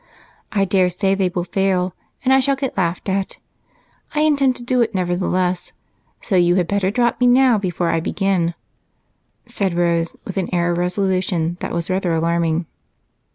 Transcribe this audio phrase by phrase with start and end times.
[0.51, 1.93] I daresay they will fail
[2.23, 3.37] and I shall get laughed at.
[4.15, 5.73] I intend to do it nevertheless,
[6.21, 8.55] so you had better drop me now before I begin,"
[9.45, 12.65] said Rose with an air of resolution that was rather alarming.